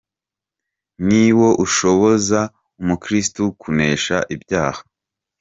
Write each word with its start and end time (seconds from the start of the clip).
Ni 1.07 1.25
wo 1.37 1.47
ushoboza 1.65 2.39
umukristu 2.81 3.41
kunesha 3.61 4.17
ibyaha. 4.35 4.81